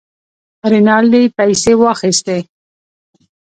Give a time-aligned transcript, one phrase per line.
[0.71, 2.37] رینالډي پیسې واخیستې.